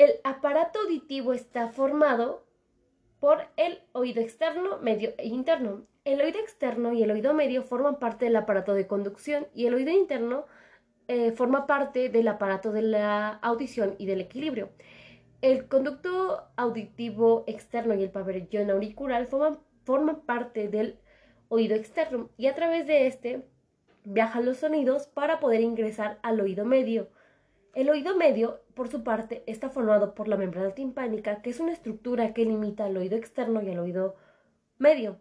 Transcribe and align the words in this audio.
El 0.00 0.18
aparato 0.24 0.78
auditivo 0.78 1.34
está 1.34 1.68
formado 1.68 2.42
por 3.20 3.42
el 3.58 3.80
oído 3.92 4.22
externo, 4.22 4.78
medio 4.78 5.12
e 5.18 5.28
interno. 5.28 5.82
El 6.06 6.22
oído 6.22 6.40
externo 6.40 6.94
y 6.94 7.02
el 7.02 7.10
oído 7.10 7.34
medio 7.34 7.62
forman 7.62 7.98
parte 7.98 8.24
del 8.24 8.36
aparato 8.36 8.72
de 8.72 8.86
conducción 8.86 9.46
y 9.54 9.66
el 9.66 9.74
oído 9.74 9.90
interno 9.90 10.46
eh, 11.06 11.32
forma 11.32 11.66
parte 11.66 12.08
del 12.08 12.28
aparato 12.28 12.72
de 12.72 12.80
la 12.80 13.28
audición 13.42 13.94
y 13.98 14.06
del 14.06 14.22
equilibrio. 14.22 14.70
El 15.42 15.68
conducto 15.68 16.44
auditivo 16.56 17.44
externo 17.46 17.92
y 17.92 18.02
el 18.02 18.10
pabellón 18.10 18.70
auricular 18.70 19.26
forman, 19.26 19.58
forman 19.84 20.22
parte 20.22 20.68
del 20.68 20.98
oído 21.50 21.76
externo 21.76 22.30
y 22.38 22.46
a 22.46 22.54
través 22.54 22.86
de 22.86 23.06
este 23.06 23.46
viajan 24.04 24.46
los 24.46 24.56
sonidos 24.56 25.08
para 25.08 25.40
poder 25.40 25.60
ingresar 25.60 26.18
al 26.22 26.40
oído 26.40 26.64
medio. 26.64 27.10
El 27.74 27.90
oído 27.90 28.16
medio, 28.16 28.62
por 28.80 28.88
su 28.88 29.04
parte, 29.04 29.44
está 29.46 29.68
formado 29.68 30.14
por 30.14 30.26
la 30.26 30.38
membrana 30.38 30.70
timpánica, 30.70 31.42
que 31.42 31.50
es 31.50 31.60
una 31.60 31.70
estructura 31.70 32.32
que 32.32 32.46
limita 32.46 32.86
al 32.86 32.96
oído 32.96 33.14
externo 33.14 33.60
y 33.60 33.68
al 33.68 33.78
oído 33.78 34.16
medio. 34.78 35.20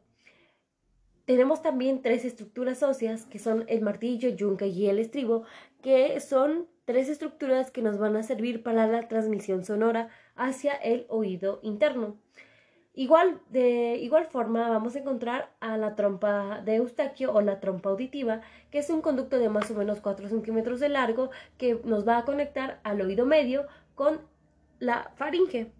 Tenemos 1.25 1.61
también 1.61 2.01
tres 2.01 2.23
estructuras 2.23 2.83
óseas, 2.83 3.25
que 3.25 3.37
son 3.37 3.65
el 3.67 3.81
martillo, 3.81 4.29
yunque 4.29 4.67
y 4.67 4.87
el 4.87 4.97
estribo, 4.97 5.43
que 5.81 6.21
son 6.21 6.69
tres 6.85 7.09
estructuras 7.09 7.69
que 7.69 7.81
nos 7.81 7.97
van 7.97 8.15
a 8.15 8.23
servir 8.23 8.63
para 8.63 8.87
la 8.87 9.09
transmisión 9.09 9.65
sonora 9.65 10.07
hacia 10.37 10.71
el 10.75 11.05
oído 11.09 11.59
interno. 11.61 12.15
Igual, 12.93 13.39
de 13.49 13.97
igual 13.97 14.25
forma 14.25 14.67
vamos 14.69 14.95
a 14.95 14.99
encontrar 14.99 15.55
a 15.59 15.77
la 15.77 15.95
trompa 15.95 16.61
de 16.61 16.75
Eustaquio 16.75 17.33
o 17.33 17.41
la 17.41 17.59
trompa 17.59 17.89
auditiva, 17.89 18.41
que 18.71 18.79
es 18.79 18.89
un 18.89 19.01
conducto 19.01 19.37
de 19.39 19.47
más 19.47 19.69
o 19.71 19.75
menos 19.75 20.01
4 20.01 20.27
centímetros 20.27 20.79
de 20.79 20.89
largo 20.89 21.29
que 21.57 21.79
nos 21.85 22.07
va 22.07 22.17
a 22.17 22.25
conectar 22.25 22.79
al 22.83 22.99
oído 23.01 23.25
medio 23.25 23.67
con 23.95 24.21
la 24.79 25.11
faringe. 25.15 25.71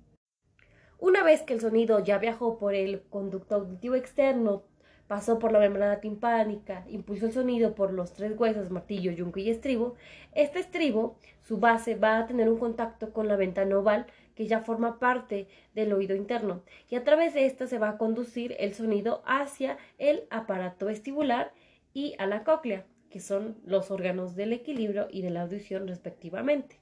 Una 0.99 1.23
vez 1.23 1.41
que 1.41 1.53
el 1.53 1.61
sonido 1.61 1.99
ya 2.03 2.17
viajó 2.17 2.57
por 2.57 2.75
el 2.75 3.01
conducto 3.03 3.55
auditivo 3.55 3.95
externo, 3.95 4.63
pasó 5.07 5.39
por 5.39 5.51
la 5.51 5.59
membrana 5.59 6.01
timpánica, 6.01 6.85
impulsó 6.87 7.25
el 7.25 7.31
sonido 7.31 7.73
por 7.73 7.91
los 7.91 8.13
tres 8.13 8.37
huesos, 8.37 8.69
martillo, 8.69 9.11
yunque 9.11 9.41
y 9.41 9.49
estribo, 9.49 9.95
este 10.33 10.59
estribo, 10.59 11.17
su 11.41 11.57
base, 11.57 11.95
va 11.95 12.19
a 12.19 12.27
tener 12.27 12.47
un 12.47 12.59
contacto 12.59 13.11
con 13.11 13.27
la 13.27 13.35
ventana 13.35 13.79
oval 13.79 14.05
que 14.39 14.47
ya 14.47 14.61
forma 14.61 14.99
parte 14.99 15.49
del 15.75 15.91
oído 15.91 16.15
interno 16.15 16.63
y 16.89 16.95
a 16.95 17.03
través 17.03 17.33
de 17.33 17.45
esta 17.45 17.67
se 17.67 17.77
va 17.77 17.89
a 17.89 17.97
conducir 17.97 18.55
el 18.57 18.73
sonido 18.73 19.21
hacia 19.25 19.77
el 19.97 20.27
aparato 20.29 20.85
vestibular 20.85 21.51
y 21.93 22.15
a 22.19 22.25
la 22.25 22.45
cóclea, 22.45 22.85
que 23.09 23.19
son 23.19 23.57
los 23.65 23.91
órganos 23.91 24.37
del 24.37 24.53
equilibrio 24.53 25.09
y 25.11 25.23
de 25.23 25.29
la 25.29 25.41
audición 25.41 25.89
respectivamente. 25.89 26.79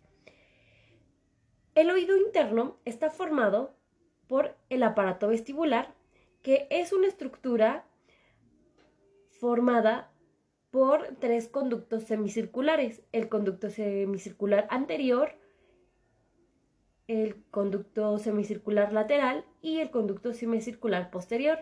El 1.73 1.89
oído 1.89 2.15
interno 2.15 2.77
está 2.85 3.09
formado 3.09 3.73
por 4.27 4.55
el 4.69 4.83
aparato 4.83 5.27
vestibular, 5.27 5.95
que 6.43 6.67
es 6.69 6.93
una 6.93 7.07
estructura 7.07 7.87
formada 9.31 10.11
por 10.69 11.07
tres 11.19 11.47
conductos 11.47 12.03
semicirculares, 12.03 13.01
el 13.13 13.29
conducto 13.29 13.71
semicircular 13.71 14.67
anterior, 14.69 15.39
el 17.07 17.43
conducto 17.51 18.17
semicircular 18.17 18.91
lateral 18.91 19.45
y 19.61 19.79
el 19.79 19.89
conducto 19.89 20.33
semicircular 20.33 21.09
posterior. 21.09 21.59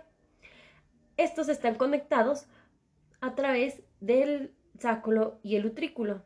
Estos 1.17 1.49
están 1.49 1.75
conectados 1.75 2.47
a 3.21 3.35
través 3.35 3.81
del 3.99 4.53
sáculo 4.79 5.39
y 5.43 5.55
el 5.55 5.65
utrículo, 5.65 6.23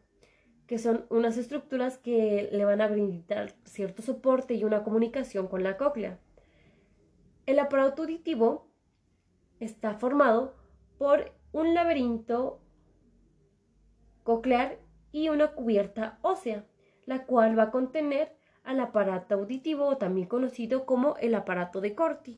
que 0.68 0.80
son 0.80 1.06
unas 1.10 1.38
estructuras 1.38 1.98
que 1.98 2.50
le 2.52 2.66
van 2.66 2.82
a 2.82 2.88
brindar 2.88 3.54
cierto 3.66 4.02
soporte 4.02 4.54
y 4.54 4.64
una 4.64 4.84
comunicación 4.84 5.48
con 5.48 5.64
la 5.64 5.78
cóclea. 5.78 6.20
El 7.46 7.60
aparato 7.60 8.04
auditivo 8.04 8.68
está 9.60 9.96
formado 9.96 10.56
por 10.98 11.34
un 11.52 11.74
laberinto 11.74 12.62
coclear 14.24 14.80
y 15.12 15.30
una 15.30 15.54
cubierta 15.54 16.20
ósea, 16.22 16.66
la 17.06 17.26
cual 17.26 17.58
va 17.58 17.64
a 17.64 17.72
contener 17.72 18.38
al 18.70 18.80
aparato 18.82 19.34
auditivo, 19.34 19.98
también 19.98 20.28
conocido 20.28 20.86
como 20.86 21.18
el 21.18 21.34
aparato 21.34 21.82
de 21.82 21.96
Corti. 21.96 22.38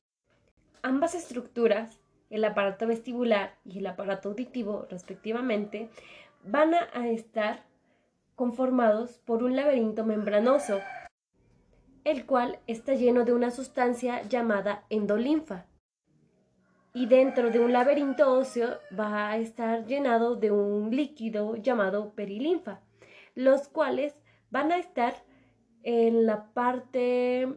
Ambas 0.81 1.13
estructuras, 1.13 1.99
el 2.29 2.45
aparato 2.45 2.87
vestibular 2.87 3.57
y 3.65 3.79
el 3.79 3.87
aparato 3.87 4.29
auditivo 4.29 4.87
respectivamente, 4.89 5.89
van 6.45 6.73
a 6.73 7.09
estar 7.09 7.65
conformados 8.35 9.19
por 9.25 9.43
un 9.43 9.57
laberinto 9.57 10.05
membranoso, 10.05 10.79
el 12.05 12.25
cual 12.25 12.59
está 12.65 12.93
lleno 12.93 13.25
de 13.25 13.33
una 13.33 13.51
sustancia 13.51 14.21
llamada 14.21 14.85
endolinfa. 14.89 15.65
Y 16.93 17.07
dentro 17.07 17.49
de 17.49 17.59
un 17.59 17.73
laberinto 17.73 18.31
óseo 18.31 18.79
va 18.97 19.31
a 19.31 19.37
estar 19.37 19.85
llenado 19.85 20.37
de 20.37 20.51
un 20.51 20.95
líquido 20.95 21.57
llamado 21.57 22.13
perilinfa, 22.13 22.79
los 23.35 23.67
cuales 23.67 24.15
van 24.49 24.71
a 24.71 24.77
estar 24.77 25.29
en 25.83 26.25
la 26.25 26.45
parte 26.53 27.47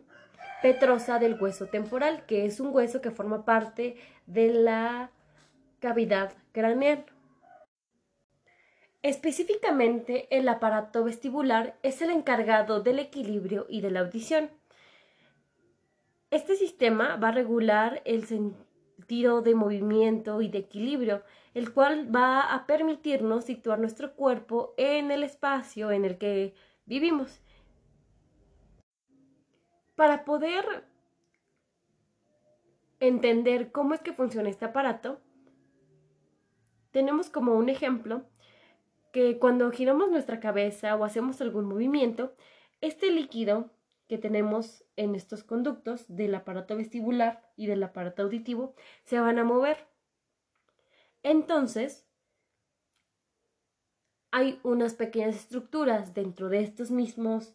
petrosa 0.62 1.18
del 1.18 1.40
hueso 1.40 1.66
temporal, 1.66 2.24
que 2.26 2.46
es 2.46 2.60
un 2.60 2.74
hueso 2.74 3.00
que 3.00 3.10
forma 3.10 3.44
parte 3.44 3.96
de 4.26 4.52
la 4.52 5.10
cavidad 5.80 6.32
craneal. 6.52 7.04
Específicamente, 9.02 10.26
el 10.30 10.48
aparato 10.48 11.04
vestibular 11.04 11.76
es 11.82 12.00
el 12.00 12.10
encargado 12.10 12.80
del 12.80 12.98
equilibrio 12.98 13.66
y 13.68 13.82
de 13.82 13.90
la 13.90 14.00
audición. 14.00 14.48
Este 16.30 16.56
sistema 16.56 17.16
va 17.16 17.28
a 17.28 17.32
regular 17.32 18.00
el 18.06 18.24
sentido 18.24 19.42
de 19.42 19.54
movimiento 19.54 20.40
y 20.40 20.48
de 20.48 20.58
equilibrio, 20.58 21.22
el 21.52 21.74
cual 21.74 22.08
va 22.16 22.54
a 22.54 22.66
permitirnos 22.66 23.44
situar 23.44 23.78
nuestro 23.78 24.14
cuerpo 24.14 24.72
en 24.78 25.10
el 25.10 25.22
espacio 25.22 25.90
en 25.90 26.06
el 26.06 26.16
que 26.16 26.54
vivimos. 26.86 27.43
Para 29.94 30.24
poder 30.24 30.84
entender 33.00 33.70
cómo 33.70 33.94
es 33.94 34.00
que 34.00 34.12
funciona 34.12 34.48
este 34.48 34.64
aparato, 34.64 35.20
tenemos 36.90 37.30
como 37.30 37.54
un 37.54 37.68
ejemplo 37.68 38.24
que 39.12 39.38
cuando 39.38 39.70
giramos 39.70 40.10
nuestra 40.10 40.40
cabeza 40.40 40.96
o 40.96 41.04
hacemos 41.04 41.40
algún 41.40 41.66
movimiento, 41.66 42.34
este 42.80 43.10
líquido 43.10 43.70
que 44.08 44.18
tenemos 44.18 44.84
en 44.96 45.14
estos 45.14 45.44
conductos 45.44 46.04
del 46.08 46.34
aparato 46.34 46.76
vestibular 46.76 47.48
y 47.56 47.66
del 47.66 47.82
aparato 47.82 48.22
auditivo 48.22 48.74
se 49.04 49.20
van 49.20 49.38
a 49.38 49.44
mover. 49.44 49.86
Entonces, 51.22 52.06
hay 54.30 54.58
unas 54.64 54.94
pequeñas 54.94 55.36
estructuras 55.36 56.12
dentro 56.12 56.48
de 56.48 56.60
estos 56.60 56.90
mismos 56.90 57.54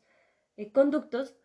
eh, 0.56 0.72
conductos 0.72 1.36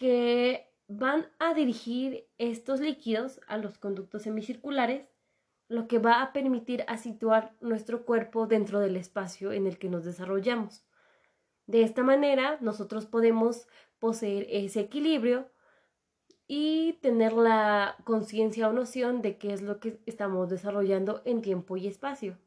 que 0.00 0.72
van 0.88 1.28
a 1.38 1.52
dirigir 1.52 2.26
estos 2.38 2.80
líquidos 2.80 3.38
a 3.46 3.58
los 3.58 3.76
conductos 3.76 4.22
semicirculares, 4.22 5.06
lo 5.68 5.88
que 5.88 5.98
va 5.98 6.22
a 6.22 6.32
permitir 6.32 6.86
a 6.88 6.96
situar 6.96 7.54
nuestro 7.60 8.06
cuerpo 8.06 8.46
dentro 8.46 8.80
del 8.80 8.96
espacio 8.96 9.52
en 9.52 9.66
el 9.66 9.78
que 9.78 9.90
nos 9.90 10.06
desarrollamos. 10.06 10.86
De 11.66 11.82
esta 11.82 12.02
manera, 12.02 12.56
nosotros 12.62 13.04
podemos 13.04 13.68
poseer 13.98 14.46
ese 14.48 14.80
equilibrio 14.80 15.50
y 16.48 16.94
tener 17.02 17.34
la 17.34 17.96
conciencia 18.04 18.70
o 18.70 18.72
noción 18.72 19.20
de 19.20 19.36
qué 19.36 19.52
es 19.52 19.60
lo 19.60 19.80
que 19.80 20.00
estamos 20.06 20.48
desarrollando 20.48 21.20
en 21.26 21.42
tiempo 21.42 21.76
y 21.76 21.86
espacio. 21.86 22.38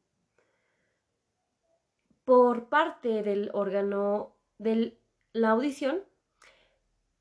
Por 2.25 2.67
parte 2.69 3.21
del 3.21 3.51
órgano 3.53 4.33
de 4.57 4.97
la 5.33 5.51
audición, 5.51 6.01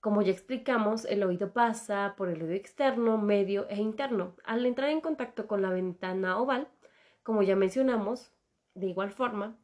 como 0.02 0.20
ya 0.20 0.32
explicamos, 0.32 1.04
el 1.04 1.22
oído 1.22 1.52
pasa 1.52 2.14
por 2.16 2.28
el 2.28 2.42
oído 2.42 2.54
externo, 2.54 3.18
medio 3.18 3.68
e 3.68 3.76
interno. 3.80 4.34
Al 4.44 4.66
entrar 4.66 4.90
en 4.90 5.00
contacto 5.00 5.46
con 5.46 5.62
la 5.62 5.70
ventana 5.70 6.38
oval, 6.40 6.66
como 7.22 7.44
ya 7.44 7.54
mencionamos, 7.54 8.32
de 8.74 8.88
igual 8.88 9.12
forma 9.12 9.56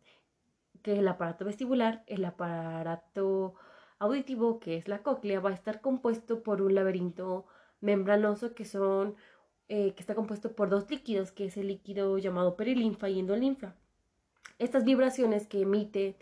que 0.82 0.96
el 0.96 1.08
aparato 1.08 1.44
vestibular, 1.44 2.04
el 2.06 2.24
aparato 2.24 3.56
auditivo, 3.98 4.60
que 4.60 4.76
es 4.76 4.86
la 4.86 5.02
cóclea, 5.02 5.40
va 5.40 5.50
a 5.50 5.54
estar 5.54 5.80
compuesto 5.80 6.44
por 6.44 6.62
un 6.62 6.76
laberinto 6.76 7.46
membranoso 7.80 8.54
que 8.54 8.64
son 8.64 9.16
eh, 9.68 9.92
que 9.94 10.00
está 10.00 10.14
compuesto 10.14 10.54
por 10.54 10.70
dos 10.70 10.88
líquidos, 10.88 11.32
que 11.32 11.46
es 11.46 11.56
el 11.56 11.66
líquido 11.66 12.16
llamado 12.16 12.54
perilinfa 12.54 13.08
y 13.08 13.18
endolinfa. 13.18 13.74
Estas 14.60 14.84
vibraciones 14.84 15.48
que 15.48 15.62
emite 15.62 16.16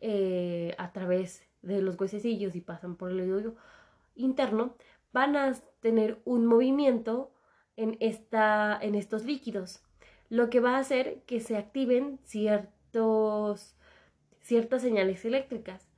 eh, 0.00 0.74
a 0.76 0.90
través 0.90 1.46
de 1.64 1.82
los 1.82 1.98
huesecillos 1.98 2.54
y 2.54 2.60
pasan 2.60 2.96
por 2.96 3.10
el 3.10 3.20
oído 3.20 3.56
interno, 4.14 4.74
van 5.12 5.36
a 5.36 5.52
tener 5.80 6.20
un 6.24 6.46
movimiento 6.46 7.32
en, 7.76 7.96
esta, 8.00 8.78
en 8.80 8.94
estos 8.94 9.24
líquidos, 9.24 9.82
lo 10.28 10.50
que 10.50 10.60
va 10.60 10.76
a 10.76 10.80
hacer 10.80 11.22
que 11.26 11.40
se 11.40 11.56
activen 11.56 12.18
ciertos, 12.24 13.76
ciertas 14.40 14.82
señales 14.82 15.24
eléctricas 15.24 15.88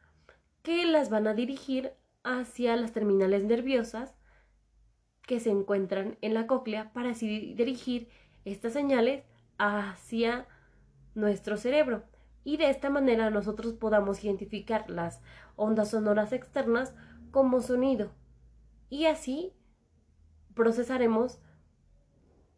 que 0.62 0.84
las 0.86 1.10
van 1.10 1.26
a 1.26 1.34
dirigir 1.34 1.92
hacia 2.24 2.76
las 2.76 2.92
terminales 2.92 3.44
nerviosas 3.44 4.14
que 5.22 5.40
se 5.40 5.50
encuentran 5.50 6.18
en 6.22 6.34
la 6.34 6.46
cóclea 6.46 6.92
para 6.92 7.10
así 7.10 7.54
dirigir 7.54 8.08
estas 8.44 8.72
señales 8.72 9.24
hacia 9.58 10.46
nuestro 11.14 11.56
cerebro 11.56 12.04
y 12.46 12.58
de 12.58 12.70
esta 12.70 12.90
manera 12.90 13.28
nosotros 13.28 13.74
podamos 13.74 14.22
identificar 14.22 14.88
las 14.88 15.20
ondas 15.56 15.90
sonoras 15.90 16.32
externas 16.32 16.94
como 17.32 17.60
sonido 17.60 18.12
y 18.88 19.06
así 19.06 19.52
procesaremos 20.54 21.40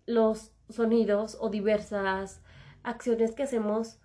los 0.05 0.53
sonidos 0.69 1.39
o 1.41 1.49
diversas 1.49 2.43
acciones 2.83 3.35
que 3.35 3.45
hacemos 3.45 3.99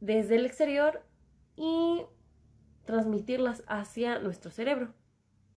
desde 0.00 0.36
el 0.36 0.46
exterior 0.46 1.04
y 1.54 2.06
transmitirlas 2.86 3.62
hacia 3.66 4.18
nuestro 4.18 4.50
cerebro. 4.50 4.94